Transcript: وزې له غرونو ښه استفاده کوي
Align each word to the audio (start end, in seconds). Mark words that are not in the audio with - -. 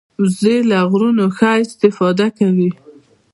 وزې 0.21 0.55
له 0.69 0.77
غرونو 0.91 1.25
ښه 1.37 1.51
استفاده 1.63 2.27
کوي 2.37 2.71